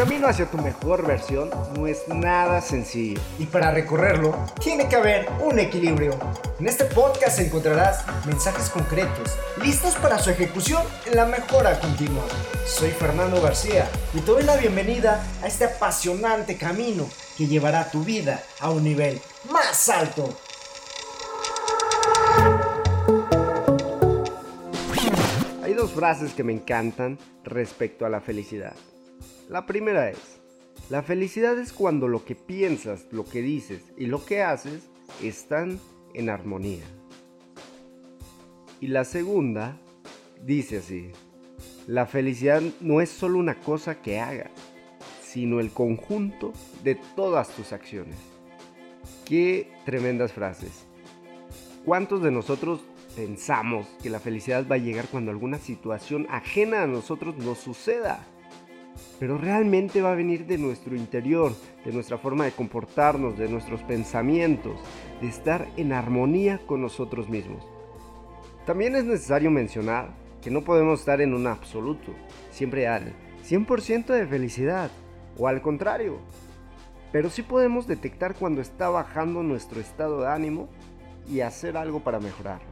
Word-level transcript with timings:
camino 0.00 0.28
hacia 0.28 0.46
tu 0.46 0.56
mejor 0.56 1.06
versión 1.06 1.50
no 1.76 1.86
es 1.86 2.08
nada 2.08 2.62
sencillo. 2.62 3.20
Y 3.38 3.44
para 3.44 3.70
recorrerlo, 3.70 4.34
tiene 4.58 4.88
que 4.88 4.96
haber 4.96 5.28
un 5.42 5.58
equilibrio. 5.58 6.18
En 6.58 6.68
este 6.68 6.86
podcast 6.86 7.38
encontrarás 7.38 8.06
mensajes 8.24 8.70
concretos, 8.70 9.36
listos 9.62 9.96
para 9.96 10.18
su 10.18 10.30
ejecución 10.30 10.82
en 11.04 11.16
la 11.16 11.26
mejora 11.26 11.78
continua. 11.78 12.24
Soy 12.66 12.92
Fernando 12.92 13.42
García 13.42 13.90
y 14.14 14.20
te 14.20 14.30
doy 14.30 14.42
la 14.42 14.56
bienvenida 14.56 15.22
a 15.42 15.46
este 15.46 15.66
apasionante 15.66 16.56
camino 16.56 17.06
que 17.36 17.46
llevará 17.46 17.90
tu 17.90 18.02
vida 18.02 18.42
a 18.58 18.70
un 18.70 18.82
nivel 18.82 19.20
más 19.52 19.90
alto. 19.90 20.34
Hay 25.62 25.74
dos 25.74 25.90
frases 25.90 26.32
que 26.32 26.42
me 26.42 26.54
encantan 26.54 27.18
respecto 27.44 28.06
a 28.06 28.08
la 28.08 28.22
felicidad. 28.22 28.72
La 29.50 29.66
primera 29.66 30.08
es, 30.08 30.40
la 30.90 31.02
felicidad 31.02 31.58
es 31.58 31.72
cuando 31.72 32.06
lo 32.06 32.24
que 32.24 32.36
piensas, 32.36 33.08
lo 33.10 33.24
que 33.24 33.42
dices 33.42 33.82
y 33.96 34.06
lo 34.06 34.24
que 34.24 34.42
haces 34.42 34.88
están 35.24 35.80
en 36.14 36.30
armonía. 36.30 36.84
Y 38.80 38.86
la 38.86 39.04
segunda 39.04 39.76
dice 40.44 40.78
así, 40.78 41.10
la 41.88 42.06
felicidad 42.06 42.62
no 42.80 43.00
es 43.00 43.08
solo 43.08 43.40
una 43.40 43.56
cosa 43.56 44.00
que 44.00 44.20
hagas, 44.20 44.52
sino 45.20 45.58
el 45.58 45.72
conjunto 45.72 46.52
de 46.84 46.94
todas 47.16 47.48
tus 47.48 47.72
acciones. 47.72 48.18
Qué 49.24 49.68
tremendas 49.84 50.32
frases. 50.32 50.86
¿Cuántos 51.84 52.22
de 52.22 52.30
nosotros 52.30 52.82
pensamos 53.16 53.88
que 54.00 54.10
la 54.10 54.20
felicidad 54.20 54.64
va 54.70 54.76
a 54.76 54.78
llegar 54.78 55.08
cuando 55.08 55.32
alguna 55.32 55.58
situación 55.58 56.28
ajena 56.30 56.84
a 56.84 56.86
nosotros 56.86 57.36
nos 57.38 57.58
suceda? 57.58 58.24
Pero 59.20 59.36
realmente 59.36 60.00
va 60.00 60.12
a 60.12 60.16
venir 60.16 60.46
de 60.46 60.56
nuestro 60.56 60.96
interior, 60.96 61.52
de 61.84 61.92
nuestra 61.92 62.16
forma 62.16 62.46
de 62.46 62.52
comportarnos, 62.52 63.36
de 63.36 63.50
nuestros 63.50 63.82
pensamientos, 63.82 64.80
de 65.20 65.28
estar 65.28 65.68
en 65.76 65.92
armonía 65.92 66.58
con 66.66 66.80
nosotros 66.80 67.28
mismos. 67.28 67.62
También 68.64 68.96
es 68.96 69.04
necesario 69.04 69.50
mencionar 69.50 70.08
que 70.40 70.50
no 70.50 70.62
podemos 70.62 71.00
estar 71.00 71.20
en 71.20 71.34
un 71.34 71.46
absoluto, 71.46 72.14
siempre 72.50 72.88
al 72.88 73.12
100% 73.46 74.06
de 74.06 74.26
felicidad, 74.26 74.90
o 75.36 75.48
al 75.48 75.60
contrario, 75.60 76.18
pero 77.12 77.28
sí 77.28 77.42
podemos 77.42 77.86
detectar 77.86 78.34
cuando 78.34 78.62
está 78.62 78.88
bajando 78.88 79.42
nuestro 79.42 79.82
estado 79.82 80.22
de 80.22 80.28
ánimo 80.28 80.70
y 81.30 81.40
hacer 81.40 81.76
algo 81.76 82.00
para 82.00 82.20
mejorarlo. 82.20 82.68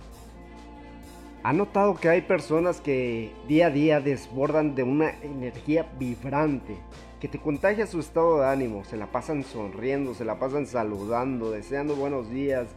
¿Ha 1.49 1.55
notado 1.55 1.95
que 1.95 2.11
hay 2.11 2.21
personas 2.21 2.83
que 2.83 3.33
día 3.49 3.69
a 3.69 3.71
día 3.71 4.01
desbordan 4.03 4.75
de 4.75 4.83
una 4.83 5.19
energía 5.23 5.91
vibrante, 5.99 6.77
que 7.21 7.27
te 7.27 7.39
contagia 7.39 7.87
su 7.87 8.01
estado 8.01 8.41
de 8.41 8.49
ánimo, 8.49 8.85
se 8.85 8.99
la 8.99 9.07
pasan 9.07 9.43
sonriendo, 9.45 10.13
se 10.13 10.27
la 10.27 10.39
pasan 10.39 10.67
saludando, 10.67 11.51
deseando 11.51 11.97
buenos 11.97 12.29
días, 12.29 12.69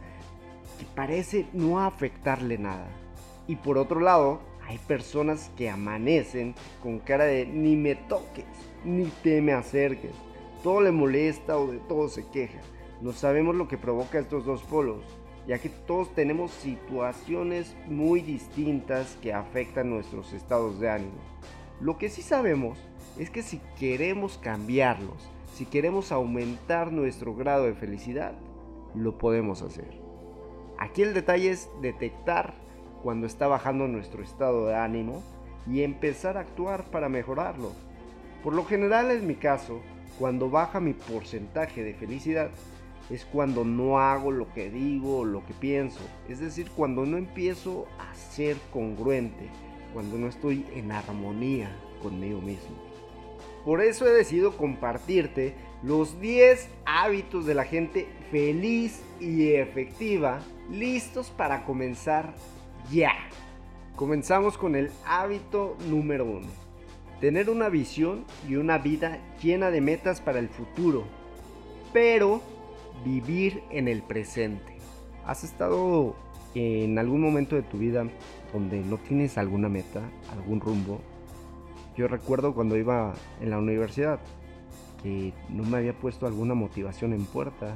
que 0.78 0.86
parece 0.94 1.44
no 1.52 1.80
afectarle 1.80 2.56
nada? 2.56 2.88
Y 3.46 3.56
por 3.56 3.76
otro 3.76 4.00
lado, 4.00 4.40
hay 4.66 4.78
personas 4.78 5.50
que 5.54 5.68
amanecen 5.68 6.54
con 6.82 6.98
cara 6.98 7.24
de 7.24 7.44
ni 7.44 7.76
me 7.76 7.94
toques, 7.94 8.46
ni 8.86 9.04
te 9.22 9.42
me 9.42 9.52
acerques, 9.52 10.12
todo 10.62 10.80
le 10.80 10.92
molesta 10.92 11.58
o 11.58 11.66
de 11.66 11.78
todo 11.80 12.08
se 12.08 12.26
queja. 12.30 12.60
No 13.02 13.12
sabemos 13.12 13.54
lo 13.54 13.68
que 13.68 13.76
provoca 13.76 14.18
estos 14.18 14.46
dos 14.46 14.62
polos 14.62 15.04
ya 15.46 15.58
que 15.58 15.68
todos 15.68 16.14
tenemos 16.14 16.50
situaciones 16.52 17.74
muy 17.86 18.20
distintas 18.20 19.16
que 19.20 19.32
afectan 19.32 19.90
nuestros 19.90 20.32
estados 20.32 20.78
de 20.80 20.90
ánimo. 20.90 21.18
Lo 21.80 21.98
que 21.98 22.08
sí 22.08 22.22
sabemos 22.22 22.78
es 23.18 23.30
que 23.30 23.42
si 23.42 23.60
queremos 23.78 24.38
cambiarlos, 24.38 25.28
si 25.54 25.66
queremos 25.66 26.12
aumentar 26.12 26.92
nuestro 26.92 27.34
grado 27.34 27.64
de 27.64 27.74
felicidad, 27.74 28.34
lo 28.94 29.18
podemos 29.18 29.62
hacer. 29.62 30.00
Aquí 30.78 31.02
el 31.02 31.14
detalle 31.14 31.50
es 31.50 31.68
detectar 31.80 32.54
cuando 33.02 33.26
está 33.26 33.46
bajando 33.46 33.88
nuestro 33.88 34.22
estado 34.22 34.66
de 34.66 34.76
ánimo 34.76 35.22
y 35.66 35.82
empezar 35.82 36.36
a 36.36 36.40
actuar 36.40 36.84
para 36.90 37.08
mejorarlo. 37.08 37.72
Por 38.42 38.54
lo 38.54 38.64
general 38.64 39.10
en 39.10 39.26
mi 39.26 39.34
caso, 39.34 39.80
cuando 40.18 40.50
baja 40.50 40.80
mi 40.80 40.92
porcentaje 40.92 41.82
de 41.82 41.94
felicidad, 41.94 42.50
es 43.12 43.26
cuando 43.26 43.64
no 43.64 43.98
hago 43.98 44.30
lo 44.30 44.52
que 44.54 44.70
digo 44.70 45.18
o 45.18 45.24
lo 45.24 45.44
que 45.44 45.52
pienso. 45.52 46.00
Es 46.28 46.40
decir, 46.40 46.70
cuando 46.74 47.04
no 47.04 47.18
empiezo 47.18 47.86
a 47.98 48.14
ser 48.14 48.56
congruente, 48.72 49.48
cuando 49.92 50.16
no 50.16 50.28
estoy 50.28 50.64
en 50.74 50.90
armonía 50.90 51.70
conmigo 52.02 52.40
mismo. 52.40 52.74
Por 53.66 53.82
eso 53.82 54.06
he 54.06 54.12
decidido 54.12 54.56
compartirte 54.56 55.54
los 55.82 56.20
10 56.20 56.68
hábitos 56.86 57.44
de 57.44 57.54
la 57.54 57.64
gente 57.64 58.08
feliz 58.30 59.02
y 59.20 59.52
efectiva 59.52 60.40
listos 60.70 61.30
para 61.30 61.64
comenzar 61.64 62.34
ya. 62.90 63.12
Comenzamos 63.94 64.56
con 64.56 64.74
el 64.74 64.90
hábito 65.04 65.76
número 65.88 66.24
1. 66.24 66.40
Tener 67.20 67.50
una 67.50 67.68
visión 67.68 68.24
y 68.48 68.56
una 68.56 68.78
vida 68.78 69.18
llena 69.40 69.70
de 69.70 69.80
metas 69.80 70.20
para 70.20 70.38
el 70.38 70.48
futuro, 70.48 71.04
pero 71.92 72.40
vivir 73.04 73.62
en 73.70 73.88
el 73.88 74.02
presente. 74.02 74.76
¿Has 75.26 75.44
estado 75.44 76.14
en 76.54 76.98
algún 76.98 77.20
momento 77.20 77.56
de 77.56 77.62
tu 77.62 77.78
vida 77.78 78.06
donde 78.52 78.80
no 78.80 78.98
tienes 78.98 79.38
alguna 79.38 79.68
meta, 79.68 80.00
algún 80.32 80.60
rumbo? 80.60 81.00
Yo 81.96 82.08
recuerdo 82.08 82.54
cuando 82.54 82.76
iba 82.76 83.12
en 83.40 83.50
la 83.50 83.58
universidad 83.58 84.18
que 85.02 85.32
no 85.48 85.64
me 85.64 85.78
había 85.78 85.98
puesto 85.98 86.26
alguna 86.26 86.54
motivación 86.54 87.12
en 87.12 87.24
puerta, 87.24 87.74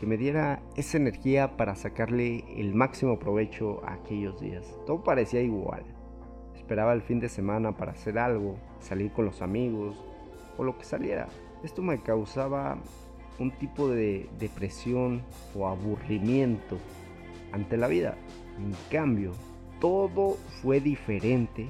que 0.00 0.06
me 0.06 0.16
diera 0.16 0.60
esa 0.74 0.96
energía 0.96 1.56
para 1.56 1.74
sacarle 1.74 2.44
el 2.60 2.74
máximo 2.74 3.18
provecho 3.18 3.82
a 3.86 3.94
aquellos 3.94 4.40
días. 4.40 4.64
Todo 4.86 5.02
parecía 5.02 5.40
igual. 5.40 5.84
Esperaba 6.54 6.92
el 6.92 7.02
fin 7.02 7.20
de 7.20 7.28
semana 7.28 7.76
para 7.76 7.92
hacer 7.92 8.18
algo, 8.18 8.56
salir 8.80 9.12
con 9.12 9.24
los 9.24 9.42
amigos 9.42 10.04
o 10.58 10.64
lo 10.64 10.76
que 10.76 10.84
saliera. 10.84 11.28
Esto 11.62 11.82
me 11.82 12.02
causaba 12.02 12.78
un 13.38 13.50
tipo 13.52 13.88
de 13.88 14.28
depresión 14.38 15.22
o 15.54 15.66
aburrimiento 15.66 16.78
ante 17.52 17.76
la 17.76 17.88
vida. 17.88 18.16
En 18.58 18.74
cambio, 18.90 19.32
todo 19.80 20.36
fue 20.62 20.80
diferente 20.80 21.68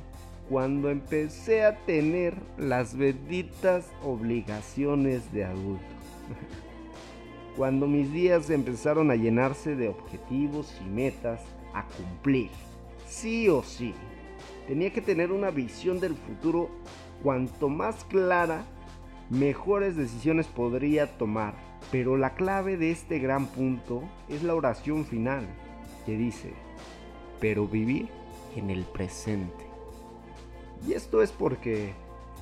cuando 0.49 0.91
empecé 0.91 1.65
a 1.65 1.77
tener 1.85 2.35
las 2.57 2.97
benditas 2.97 3.91
obligaciones 4.03 5.33
de 5.33 5.45
adulto. 5.45 5.85
cuando 7.57 7.87
mis 7.87 8.13
días 8.13 8.51
empezaron 8.51 9.11
a 9.11 9.17
llenarse 9.17 9.75
de 9.75 9.89
objetivos 9.89 10.73
y 10.85 10.89
metas 10.89 11.41
a 11.75 11.85
cumplir. 11.85 12.51
Sí 13.09 13.49
o 13.49 13.63
sí. 13.63 13.95
Tenía 14.69 14.93
que 14.93 15.01
tener 15.01 15.33
una 15.33 15.51
visión 15.51 15.99
del 15.99 16.15
futuro 16.15 16.69
cuanto 17.23 17.69
más 17.69 18.05
clara 18.05 18.65
mejores 19.31 19.97
decisiones 19.97 20.47
podría 20.47 21.17
tomar. 21.19 21.55
Pero 21.93 22.17
la 22.17 22.35
clave 22.35 22.77
de 22.77 22.91
este 22.91 23.19
gran 23.19 23.47
punto 23.47 24.03
es 24.29 24.43
la 24.43 24.55
oración 24.55 25.05
final, 25.05 25.47
que 26.05 26.17
dice, 26.17 26.53
pero 27.41 27.69
vivir 27.69 28.09
en 28.57 28.71
el 28.71 28.85
presente. 28.85 29.67
Y 30.87 30.95
esto 30.95 31.23
es 31.23 31.33
porque 31.33 31.93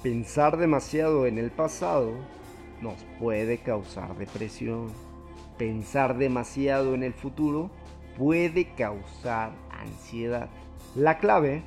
pensar 0.03 0.57
demasiado 0.57 1.27
en 1.27 1.39
el 1.39 1.51
pasado 1.51 2.13
nos 2.81 3.05
puede 3.19 3.59
causar 3.59 4.17
depresión. 4.17 4.89
Pensar 5.59 6.19
demasiado 6.19 6.95
en 6.95 7.03
el 7.03 7.13
futuro 7.13 7.71
puede 8.19 8.75
causar 8.75 9.53
ansiedad. 9.71 10.49
La 10.95 11.19
clave 11.19 11.63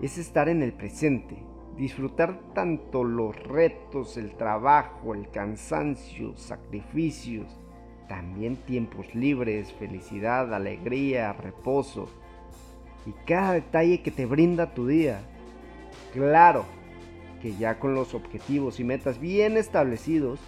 es 0.00 0.18
estar 0.18 0.48
en 0.48 0.62
el 0.62 0.72
presente, 0.72 1.36
disfrutar 1.76 2.38
tanto 2.54 3.04
los 3.04 3.36
retos, 3.44 4.16
el 4.16 4.34
trabajo, 4.34 5.14
el 5.14 5.30
cansancio, 5.30 6.36
sacrificios, 6.36 7.46
también 8.08 8.56
tiempos 8.56 9.14
libres, 9.14 9.72
felicidad, 9.72 10.52
alegría, 10.54 11.32
reposo 11.32 12.08
y 13.06 13.12
cada 13.26 13.52
detalle 13.52 14.02
que 14.02 14.10
te 14.10 14.26
brinda 14.26 14.74
tu 14.74 14.86
día. 14.86 15.20
Claro 16.12 16.64
que 17.40 17.56
ya 17.56 17.78
con 17.78 17.94
los 17.94 18.14
objetivos 18.14 18.78
y 18.78 18.84
metas 18.84 19.18
bien 19.18 19.56
establecidos, 19.56 20.38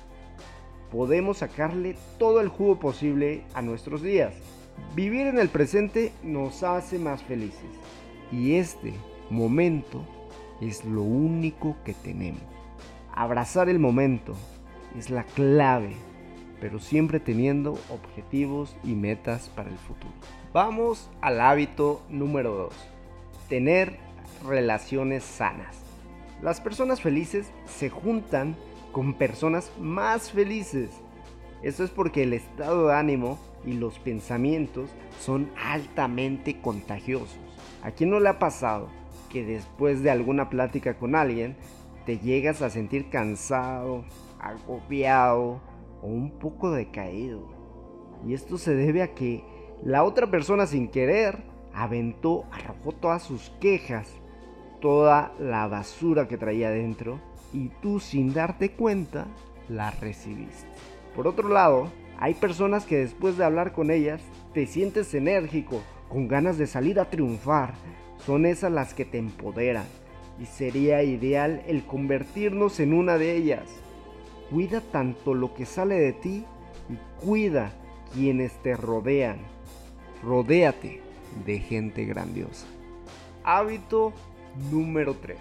podemos 0.92 1.38
sacarle 1.38 1.96
todo 2.18 2.40
el 2.40 2.48
jugo 2.48 2.78
posible 2.78 3.42
a 3.54 3.62
nuestros 3.62 4.02
días. 4.02 4.34
Vivir 4.94 5.26
en 5.26 5.38
el 5.38 5.48
presente 5.48 6.12
nos 6.22 6.62
hace 6.62 6.98
más 6.98 7.22
felices 7.24 7.70
y 8.30 8.54
este 8.54 8.92
momento 9.30 10.04
es 10.60 10.84
lo 10.84 11.02
único 11.02 11.76
que 11.84 11.94
tenemos. 11.94 12.42
Abrazar 13.12 13.68
el 13.68 13.78
momento 13.78 14.34
es 14.98 15.10
la 15.10 15.24
clave, 15.24 15.94
pero 16.60 16.78
siempre 16.78 17.20
teniendo 17.20 17.78
objetivos 17.90 18.76
y 18.84 18.94
metas 18.94 19.48
para 19.54 19.70
el 19.70 19.78
futuro. 19.78 20.12
Vamos 20.52 21.10
al 21.20 21.40
hábito 21.40 22.02
número 22.08 22.54
2. 22.54 22.74
Tener 23.48 23.98
relaciones 24.46 25.24
sanas. 25.24 25.76
Las 26.42 26.60
personas 26.60 27.00
felices 27.00 27.50
se 27.66 27.90
juntan 27.90 28.56
con 28.92 29.14
personas 29.14 29.72
más 29.80 30.30
felices. 30.30 30.90
Esto 31.62 31.84
es 31.84 31.90
porque 31.90 32.22
el 32.22 32.32
estado 32.32 32.88
de 32.88 32.94
ánimo 32.94 33.38
y 33.66 33.72
los 33.72 33.98
pensamientos 33.98 34.90
son 35.20 35.50
altamente 35.56 36.60
contagiosos. 36.60 37.38
¿A 37.82 37.90
quién 37.90 38.10
no 38.10 38.20
le 38.20 38.28
ha 38.28 38.38
pasado 38.38 38.88
que 39.34 39.44
después 39.44 40.00
de 40.04 40.12
alguna 40.12 40.48
plática 40.48 40.96
con 40.96 41.16
alguien 41.16 41.56
te 42.06 42.18
llegas 42.18 42.62
a 42.62 42.70
sentir 42.70 43.10
cansado, 43.10 44.04
agobiado 44.38 45.60
o 46.00 46.06
un 46.06 46.30
poco 46.38 46.70
decaído? 46.70 47.48
Y 48.24 48.32
esto 48.32 48.58
se 48.58 48.76
debe 48.76 49.02
a 49.02 49.12
que 49.12 49.44
la 49.82 50.04
otra 50.04 50.30
persona 50.30 50.68
sin 50.68 50.86
querer 50.86 51.42
aventó, 51.74 52.44
arrojó 52.52 52.92
todas 52.92 53.24
sus 53.24 53.50
quejas, 53.60 54.08
toda 54.80 55.34
la 55.40 55.66
basura 55.66 56.28
que 56.28 56.38
traía 56.38 56.70
dentro 56.70 57.18
y 57.52 57.70
tú 57.82 57.98
sin 57.98 58.32
darte 58.32 58.70
cuenta 58.70 59.26
la 59.68 59.90
recibiste. 59.90 60.68
Por 61.16 61.26
otro 61.26 61.48
lado, 61.48 61.90
hay 62.20 62.34
personas 62.34 62.86
que 62.86 62.98
después 62.98 63.36
de 63.36 63.44
hablar 63.44 63.72
con 63.72 63.90
ellas 63.90 64.22
te 64.52 64.66
sientes 64.66 65.12
enérgico, 65.12 65.82
con 66.08 66.28
ganas 66.28 66.56
de 66.56 66.68
salir 66.68 67.00
a 67.00 67.10
triunfar. 67.10 67.74
Son 68.26 68.46
esas 68.46 68.72
las 68.72 68.94
que 68.94 69.04
te 69.04 69.18
empoderan 69.18 69.86
y 70.40 70.46
sería 70.46 71.02
ideal 71.02 71.62
el 71.66 71.84
convertirnos 71.84 72.80
en 72.80 72.94
una 72.94 73.18
de 73.18 73.36
ellas. 73.36 73.68
Cuida 74.50 74.80
tanto 74.80 75.34
lo 75.34 75.54
que 75.54 75.66
sale 75.66 75.96
de 75.96 76.12
ti 76.12 76.44
y 76.88 77.24
cuida 77.24 77.72
quienes 78.14 78.52
te 78.62 78.76
rodean. 78.76 79.38
Rodéate 80.22 81.02
de 81.44 81.58
gente 81.58 82.04
grandiosa. 82.04 82.66
Hábito 83.42 84.12
número 84.70 85.14
3. 85.14 85.36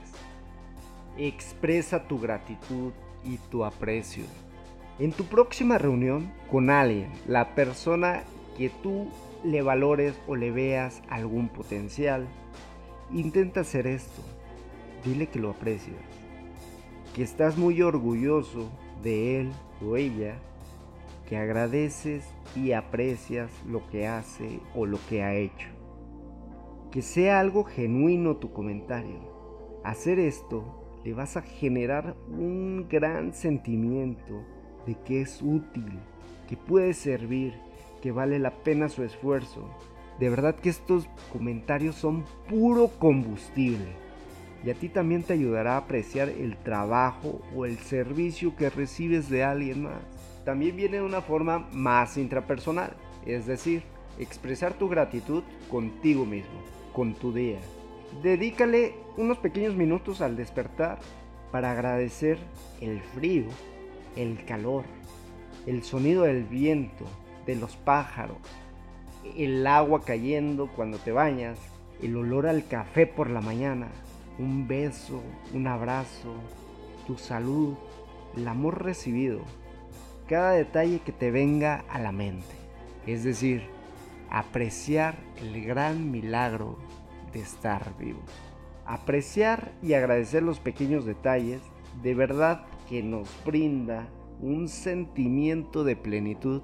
Expresa 1.17 2.07
tu 2.07 2.19
gratitud 2.19 2.91
y 3.23 3.37
tu 3.49 3.63
aprecio. 3.63 4.25
En 4.99 5.11
tu 5.11 5.25
próxima 5.25 5.77
reunión 5.77 6.31
con 6.51 6.69
alguien, 6.69 7.11
la 7.27 7.55
persona 7.55 8.23
que 8.57 8.69
tú 8.69 9.07
le 9.43 9.61
valores 9.61 10.15
o 10.27 10.35
le 10.35 10.51
veas 10.51 11.01
algún 11.09 11.49
potencial, 11.49 12.27
intenta 13.13 13.61
hacer 13.61 13.87
esto. 13.87 14.21
Dile 15.03 15.27
que 15.27 15.39
lo 15.39 15.49
aprecias, 15.49 15.97
que 17.13 17.23
estás 17.23 17.57
muy 17.57 17.81
orgulloso 17.81 18.69
de 19.01 19.41
él 19.41 19.51
o 19.85 19.97
ella, 19.97 20.37
que 21.27 21.37
agradeces 21.37 22.25
y 22.55 22.71
aprecias 22.71 23.51
lo 23.67 23.87
que 23.89 24.07
hace 24.07 24.59
o 24.75 24.85
lo 24.85 24.97
que 25.09 25.23
ha 25.23 25.33
hecho. 25.35 25.69
Que 26.91 27.01
sea 27.01 27.39
algo 27.39 27.63
genuino 27.63 28.37
tu 28.37 28.53
comentario. 28.53 29.19
Hacer 29.83 30.19
esto 30.19 30.63
le 31.03 31.13
vas 31.13 31.35
a 31.35 31.41
generar 31.41 32.15
un 32.29 32.87
gran 32.89 33.33
sentimiento 33.33 34.43
de 34.85 34.95
que 34.95 35.21
es 35.21 35.41
útil, 35.41 35.99
que 36.47 36.55
puede 36.55 36.93
servir, 36.93 37.53
que 38.01 38.11
vale 38.11 38.39
la 38.39 38.51
pena 38.63 38.89
su 38.89 39.03
esfuerzo. 39.03 39.69
De 40.19 40.29
verdad 40.29 40.55
que 40.55 40.69
estos 40.69 41.07
comentarios 41.31 41.95
son 41.95 42.23
puro 42.47 42.87
combustible 42.99 44.03
y 44.65 44.69
a 44.69 44.73
ti 44.73 44.87
también 44.89 45.23
te 45.23 45.33
ayudará 45.33 45.73
a 45.73 45.77
apreciar 45.77 46.29
el 46.29 46.55
trabajo 46.57 47.41
o 47.55 47.65
el 47.65 47.77
servicio 47.77 48.55
que 48.55 48.69
recibes 48.69 49.29
de 49.29 49.43
alguien 49.43 49.83
más. 49.83 50.01
También 50.45 50.75
viene 50.75 50.97
de 50.97 51.03
una 51.03 51.21
forma 51.21 51.67
más 51.71 52.17
intrapersonal, 52.17 52.93
es 53.25 53.45
decir, 53.45 53.83
expresar 54.19 54.73
tu 54.73 54.87
gratitud 54.87 55.43
contigo 55.69 56.25
mismo, 56.25 56.61
con 56.93 57.13
tu 57.13 57.33
día. 57.33 57.59
Dedícale 58.21 58.95
unos 59.17 59.37
pequeños 59.39 59.75
minutos 59.75 60.21
al 60.21 60.37
despertar 60.37 60.99
para 61.51 61.71
agradecer 61.71 62.37
el 62.79 63.01
frío, 63.01 63.45
el 64.15 64.45
calor, 64.45 64.85
el 65.65 65.83
sonido 65.83 66.23
del 66.23 66.43
viento, 66.43 67.05
de 67.45 67.55
los 67.55 67.75
pájaros, 67.75 68.37
el 69.35 69.65
agua 69.67 70.03
cayendo 70.03 70.67
cuando 70.75 70.97
te 70.97 71.11
bañas, 71.11 71.59
el 72.01 72.15
olor 72.17 72.47
al 72.47 72.67
café 72.67 73.07
por 73.07 73.29
la 73.29 73.41
mañana, 73.41 73.87
un 74.37 74.67
beso, 74.67 75.21
un 75.53 75.67
abrazo, 75.67 76.33
tu 77.07 77.17
salud, 77.17 77.75
el 78.35 78.47
amor 78.47 78.83
recibido, 78.83 79.41
cada 80.27 80.51
detalle 80.51 80.99
que 80.99 81.11
te 81.11 81.31
venga 81.31 81.83
a 81.89 81.99
la 81.99 82.11
mente. 82.11 82.55
Es 83.05 83.23
decir, 83.23 83.63
apreciar 84.29 85.15
el 85.41 85.63
gran 85.63 86.11
milagro 86.11 86.77
de 87.31 87.41
estar 87.41 87.97
vivo. 87.97 88.21
Apreciar 88.85 89.71
y 89.81 89.93
agradecer 89.93 90.43
los 90.43 90.59
pequeños 90.59 91.05
detalles 91.05 91.61
de 92.01 92.15
verdad 92.15 92.65
que 92.89 93.03
nos 93.03 93.29
brinda 93.45 94.07
un 94.41 94.67
sentimiento 94.67 95.83
de 95.83 95.95
plenitud 95.95 96.63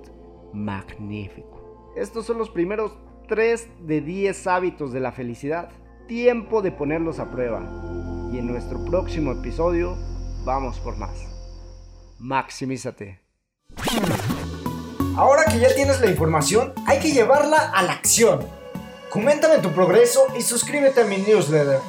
magnífico. 0.53 1.58
Estos 1.95 2.25
son 2.25 2.38
los 2.38 2.50
primeros 2.50 2.94
3 3.27 3.88
de 3.88 4.01
10 4.01 4.47
hábitos 4.47 4.94
de 4.94 5.00
la 5.00 5.12
felicidad. 5.12 5.69
Tiempo 6.07 6.62
de 6.62 6.71
ponerlos 6.71 7.19
a 7.19 7.30
prueba. 7.30 7.62
Y 8.31 8.38
en 8.38 8.47
nuestro 8.47 8.83
próximo 8.86 9.31
episodio 9.31 9.95
vamos 10.45 10.80
por 10.80 10.97
más. 10.97 11.25
Maximízate. 12.19 13.21
Ahora 15.15 15.45
que 15.45 15.59
ya 15.59 15.74
tienes 15.75 16.00
la 16.01 16.09
información, 16.09 16.74
hay 16.86 17.00
que 17.00 17.12
llevarla 17.12 17.71
a 17.74 17.83
la 17.83 17.94
acción. 17.94 18.39
Coméntame 19.09 19.57
tu 19.57 19.71
progreso 19.71 20.27
y 20.38 20.41
suscríbete 20.41 21.01
a 21.01 21.06
mi 21.06 21.18
newsletter. 21.18 21.80